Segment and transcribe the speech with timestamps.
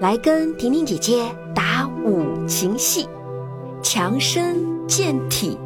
[0.00, 1.24] 来跟婷婷姐姐
[1.54, 3.08] 打五禽戏，
[3.80, 4.56] 强身
[4.88, 5.56] 健体，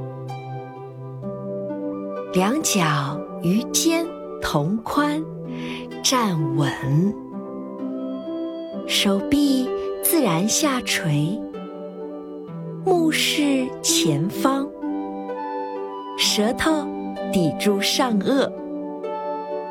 [2.35, 4.07] 两脚与肩
[4.43, 5.25] 同宽，
[6.03, 6.71] 站稳，
[8.87, 9.67] 手臂
[10.03, 11.41] 自然下垂，
[12.85, 14.69] 目视前方，
[16.37, 16.87] 舌头
[17.33, 18.47] 抵住上颚，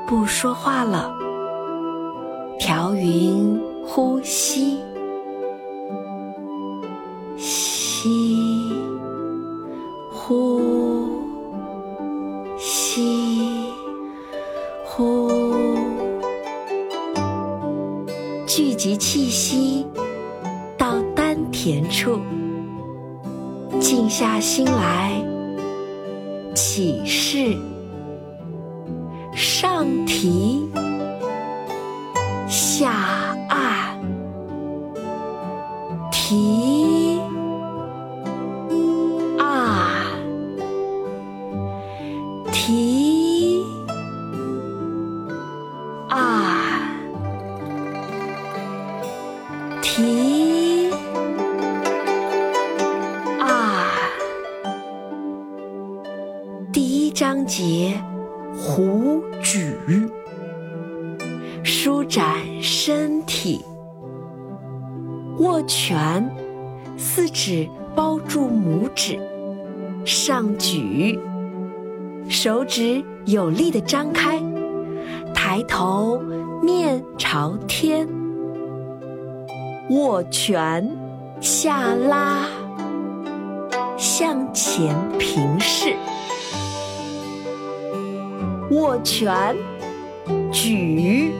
[0.08, 1.14] 不说话了，
[2.58, 3.62] 调匀。
[3.86, 4.80] 呼吸，
[7.38, 8.74] 吸，
[10.12, 10.60] 呼，
[12.58, 13.70] 吸，
[14.88, 15.30] 呼，
[18.48, 19.86] 聚集气息
[20.76, 22.20] 到丹田处，
[23.80, 25.12] 静下心来，
[26.56, 27.58] 起势，
[29.36, 30.62] 上提，
[32.48, 33.25] 下。
[57.46, 57.94] 节，
[58.58, 59.76] 虎举，
[61.64, 62.26] 舒展
[62.62, 63.64] 身体。
[65.38, 66.30] 握拳，
[66.98, 69.20] 四指包住拇指，
[70.06, 71.20] 上举，
[72.28, 74.42] 手指有力的张开，
[75.34, 76.20] 抬头
[76.64, 78.08] 面朝天，
[79.90, 80.90] 握拳
[81.42, 82.48] 下拉，
[83.98, 85.94] 向前平视，
[88.76, 89.56] 握拳
[90.52, 91.32] 举，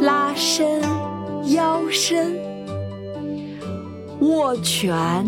[0.00, 0.82] 拉伸。
[1.48, 2.38] 腰身，
[4.20, 5.26] 握拳，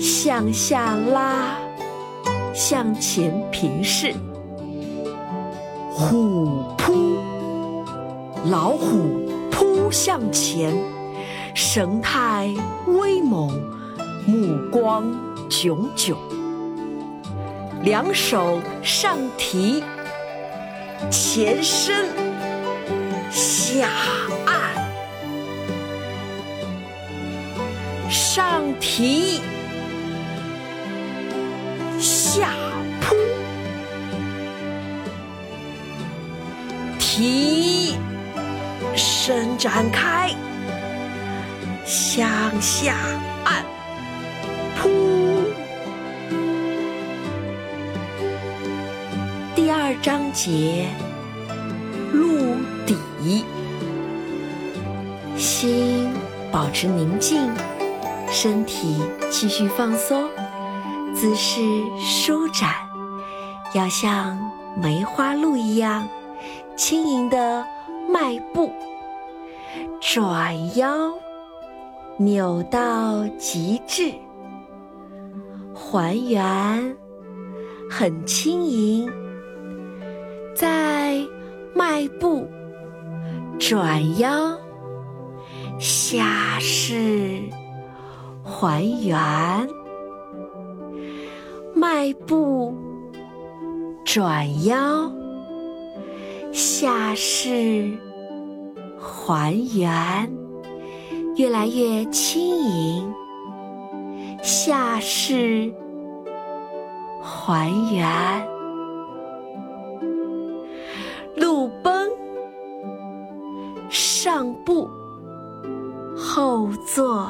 [0.00, 1.56] 向下拉，
[2.52, 4.12] 向前平视。
[5.92, 7.18] 虎扑，
[8.50, 10.76] 老虎扑向前，
[11.54, 12.52] 神态
[12.88, 13.48] 威猛，
[14.26, 15.04] 目光
[15.48, 16.16] 炯炯。
[17.82, 19.82] 两手上提，
[21.10, 22.06] 前伸，
[23.30, 23.88] 下
[24.46, 24.56] 按。
[28.10, 29.40] 上提，
[31.98, 32.50] 下
[33.00, 33.14] 扑，
[36.98, 37.96] 提，
[38.94, 40.30] 伸展开，
[41.84, 42.28] 向
[42.60, 42.94] 下
[43.44, 43.64] 按，
[49.88, 50.86] 二章节，
[52.12, 53.42] 入底，
[55.34, 56.12] 心
[56.52, 57.50] 保持宁静。
[58.30, 59.00] 身体
[59.30, 60.28] 继续放松，
[61.14, 61.62] 姿势
[61.98, 62.70] 舒展，
[63.72, 64.38] 要像
[64.78, 66.06] 梅花鹿一样
[66.76, 67.64] 轻盈的
[68.12, 68.70] 迈步，
[70.02, 71.14] 转腰，
[72.18, 74.12] 扭到极致，
[75.74, 76.94] 还原，
[77.90, 79.10] 很轻盈，
[80.58, 81.24] 再
[81.72, 82.48] 迈步，
[83.60, 84.58] 转腰，
[85.78, 87.40] 下势。
[88.42, 89.16] 还原，
[91.76, 92.74] 迈步，
[94.04, 95.12] 转腰，
[96.50, 97.96] 下势，
[98.98, 100.28] 还原，
[101.36, 103.14] 越来越轻盈。
[104.42, 105.72] 下势，
[107.22, 108.57] 还原，
[116.94, 117.28] 坐。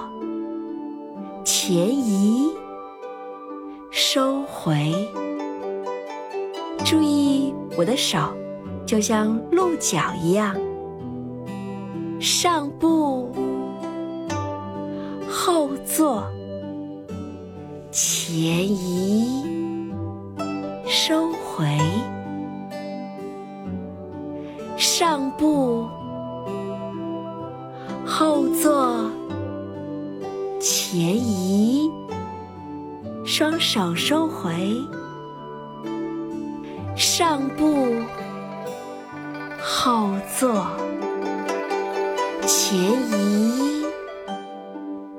[1.44, 2.48] 前移，
[3.90, 4.92] 收回。
[6.84, 8.18] 注意我的手，
[8.86, 10.56] 就像鹿角一样。
[12.20, 13.32] 上步，
[15.28, 16.24] 后坐，
[17.90, 19.44] 前移，
[20.86, 21.66] 收回。
[24.76, 25.88] 上步，
[30.90, 31.90] 前移，
[33.22, 34.74] 双手收回，
[36.96, 37.94] 上步，
[39.60, 40.66] 后坐，
[42.46, 42.80] 前
[43.12, 43.84] 移，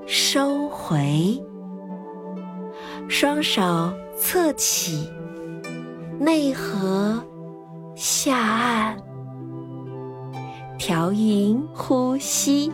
[0.07, 1.39] 收回，
[3.07, 5.07] 双手侧起，
[6.19, 7.23] 内合
[7.93, 8.97] 下按，
[10.79, 12.71] 调匀呼吸。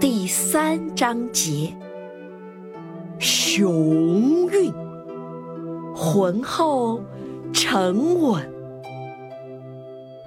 [0.00, 1.76] 第三章节，
[3.18, 4.72] 雄韵，
[5.94, 7.02] 浑厚
[7.52, 8.42] 沉稳，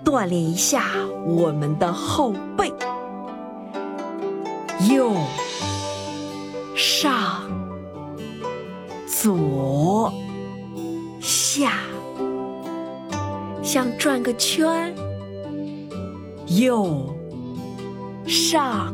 [0.05, 0.83] 锻炼一下
[1.25, 2.71] 我们的后背。
[4.91, 5.11] 右
[6.75, 7.41] 上
[9.07, 10.13] 左
[11.19, 11.79] 下，
[13.63, 14.93] 像转个圈。
[16.45, 17.11] 右
[18.27, 18.93] 上。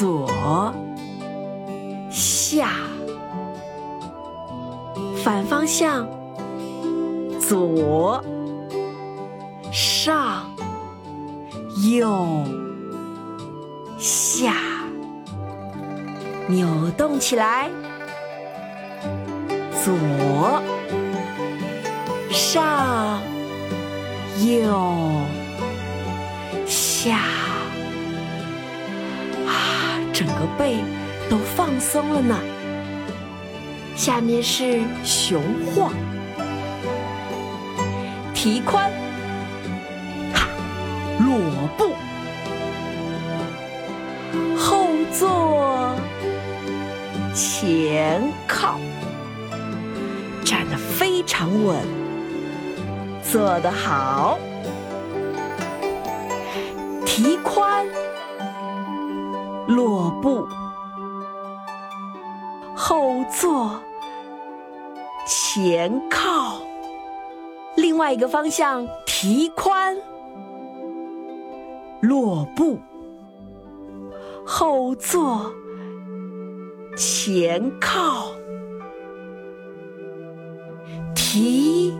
[0.00, 0.72] 左
[2.10, 2.70] 下，
[5.22, 6.08] 反方向，
[7.38, 8.24] 左
[9.70, 10.50] 上
[11.84, 12.42] 右
[13.98, 14.54] 下，
[16.48, 17.68] 扭动起来，
[19.84, 20.62] 左
[22.30, 23.20] 上
[24.46, 24.80] 右
[26.66, 27.18] 下。
[30.20, 30.76] 整个背
[31.30, 32.38] 都放松了呢。
[33.96, 35.42] 下面是熊
[35.74, 35.94] 晃，
[38.34, 38.90] 提髋，
[40.34, 40.46] 哈，
[41.20, 41.94] 裸步，
[44.58, 45.94] 后坐，
[47.34, 48.78] 前靠，
[50.44, 51.78] 站得非常稳，
[53.22, 54.38] 做得好，
[57.06, 57.86] 提髋。
[59.70, 60.48] 落步，
[62.74, 63.70] 后坐，
[65.24, 66.60] 前靠，
[67.76, 69.96] 另外一个方向提髋，
[72.00, 72.80] 落步，
[74.44, 75.40] 后坐，
[76.96, 78.32] 前靠，
[81.14, 81.96] 提，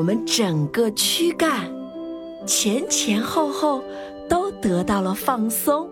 [0.00, 1.70] 我们整个躯干
[2.46, 3.84] 前前后后
[4.30, 5.90] 都得到了放松。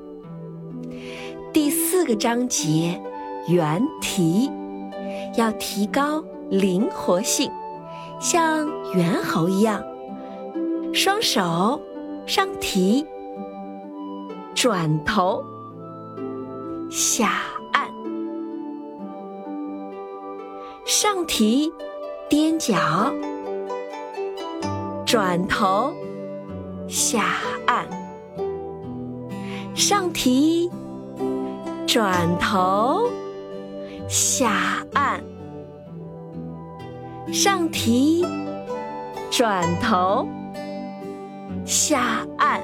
[1.53, 2.99] 第四个章节，
[3.49, 4.51] 猿提，
[5.37, 7.51] 要提高灵活性，
[8.19, 9.85] 像猿猴一样，
[10.95, 11.79] 双手
[12.25, 13.05] 上提，
[14.55, 15.45] 转头
[16.89, 17.43] 下
[17.75, 17.87] 按，
[20.87, 21.71] 上提，
[22.31, 23.13] 踮脚。
[25.09, 25.95] 转头，
[26.87, 27.25] 下
[27.67, 27.89] 按，
[29.75, 30.71] 上提，
[31.87, 33.09] 转头，
[34.07, 35.25] 下按，
[37.33, 38.23] 上提，
[39.31, 40.29] 转头，
[41.65, 42.61] 下按，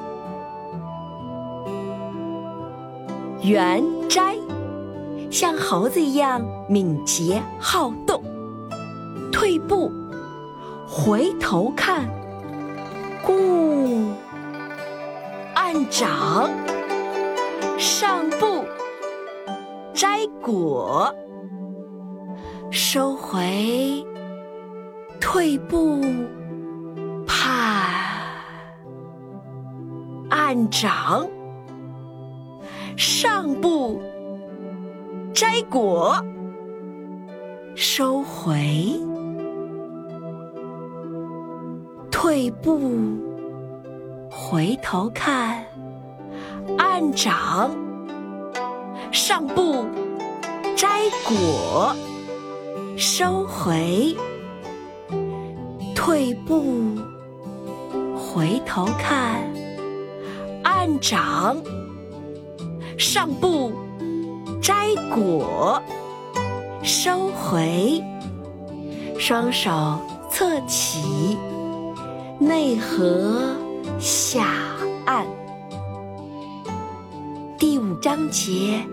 [3.40, 4.36] 圆摘，
[5.30, 8.22] 像猴子一样敏捷好动，
[9.32, 9.90] 退步，
[10.86, 12.04] 回头看。
[13.24, 14.12] 故
[15.54, 16.50] 按掌，
[17.78, 18.64] 上步
[19.92, 21.14] 摘果，
[22.70, 24.04] 收回，
[25.20, 26.00] 退步
[27.26, 27.88] 怕，
[30.28, 31.26] 按掌，
[32.96, 34.02] 上步
[35.32, 36.22] 摘果，
[37.74, 39.00] 收回。
[42.24, 42.80] 退步，
[44.30, 45.62] 回头看，
[46.78, 47.70] 按掌，
[49.12, 49.84] 上步，
[50.74, 50.88] 摘
[51.28, 51.94] 果，
[52.96, 54.16] 收回。
[55.94, 56.96] 退步，
[58.16, 59.44] 回头看，
[60.62, 61.58] 按掌，
[62.96, 63.70] 上步，
[64.62, 65.78] 摘果，
[66.82, 68.02] 收回。
[69.18, 69.70] 双手
[70.30, 71.36] 侧起。
[72.38, 73.56] 内合
[74.00, 74.44] 下
[75.06, 75.24] 按，
[77.56, 78.84] 第五章节，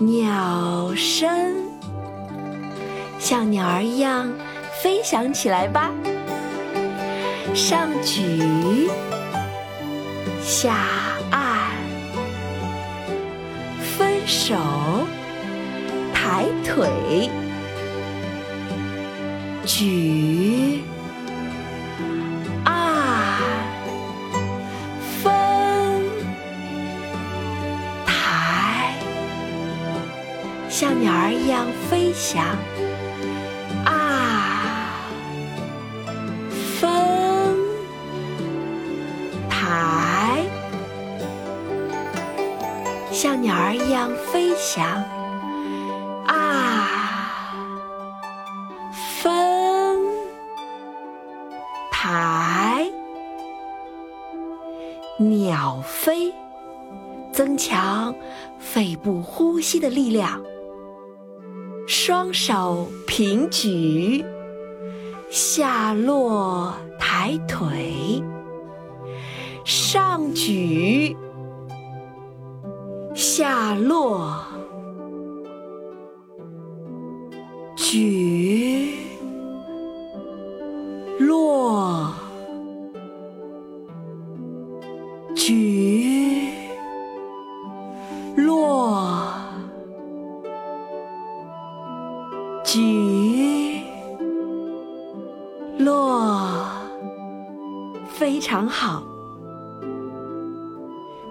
[0.00, 1.30] 鸟声，
[3.20, 4.32] 像鸟儿一样
[4.82, 5.92] 飞翔起来吧。
[7.54, 8.90] 上举，
[10.42, 10.74] 下
[11.30, 11.70] 按，
[13.96, 14.56] 分手，
[16.12, 17.30] 抬腿，
[19.64, 20.82] 举。
[30.82, 32.44] 像鸟儿一样飞翔。
[33.84, 35.06] 啊
[36.80, 37.56] 风
[39.48, 40.44] 台
[43.12, 44.84] 像鸟儿一样飞翔。
[46.26, 47.54] 啊
[49.20, 50.04] 风
[51.92, 52.90] 台
[55.16, 56.34] 鸟飞
[57.32, 58.12] 增强
[58.58, 60.42] 肺部呼吸的力量。
[62.04, 64.24] 双手平举，
[65.30, 68.20] 下落抬腿，
[69.64, 71.16] 上举，
[73.14, 74.34] 下落，
[77.76, 78.41] 举，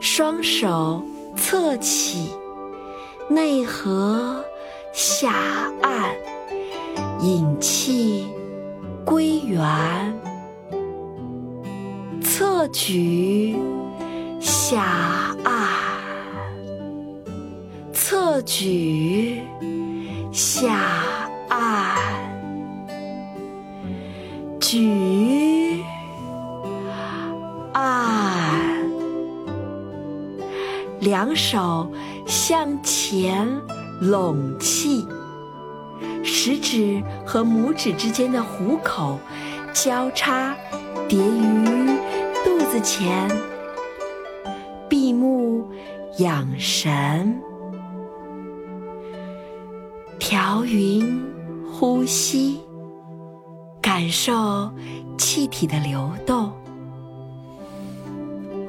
[0.01, 1.01] 双手
[1.38, 2.31] 侧起，
[3.29, 4.43] 内合
[4.91, 5.31] 下
[5.84, 6.12] 按，
[7.22, 8.27] 引气
[9.05, 9.62] 归圆。
[12.20, 13.55] 侧举
[14.39, 15.70] 下按，
[17.93, 19.39] 侧举
[20.34, 20.75] 下。
[21.53, 21.98] 按，
[24.58, 25.61] 举，
[31.01, 31.91] 两手
[32.25, 33.46] 向前
[34.00, 35.05] 拢气，
[36.24, 39.20] 食指和拇指之间的虎口
[39.74, 40.55] 交叉
[41.10, 41.88] 叠于
[42.46, 43.29] 肚子前，
[44.88, 45.67] 闭目
[46.20, 47.41] 养神，
[50.17, 51.29] 调匀。
[51.74, 52.60] 呼吸，
[53.81, 54.72] 感受
[55.17, 56.51] 气体的流动。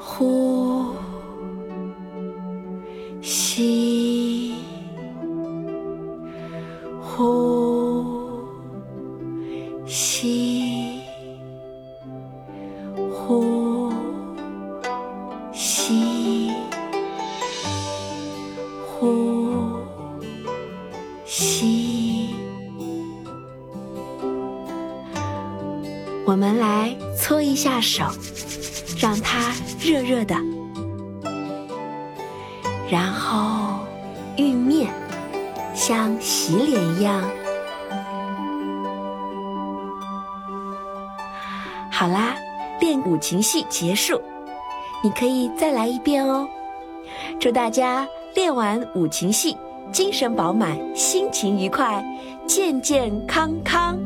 [0.00, 0.91] 呼，
[3.22, 4.52] 吸，
[7.00, 8.04] 呼，
[9.86, 11.00] 吸，
[13.12, 13.92] 呼，
[15.52, 16.50] 吸，
[18.98, 19.54] 呼，
[21.24, 22.34] 吸。
[26.24, 28.04] 我们来搓一下手，
[28.98, 30.34] 让它热热的，
[32.92, 33.78] 然后
[34.36, 34.92] 浴面，
[35.72, 37.24] 像洗脸一样。
[41.90, 42.34] 好啦，
[42.80, 44.20] 练五禽戏结束，
[45.02, 46.46] 你可以再来一遍哦。
[47.40, 49.56] 祝大家练完五禽戏，
[49.90, 52.04] 精神饱满，心情愉快，
[52.46, 53.98] 健健康康。